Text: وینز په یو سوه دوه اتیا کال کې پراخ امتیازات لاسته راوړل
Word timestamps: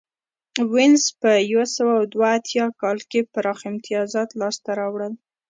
وینز 0.73 1.03
په 1.21 1.31
یو 1.53 1.63
سوه 1.75 1.95
دوه 2.13 2.27
اتیا 2.37 2.65
کال 2.81 2.97
کې 3.09 3.19
پراخ 3.33 3.59
امتیازات 3.71 4.29
لاسته 4.39 4.69
راوړل 4.79 5.13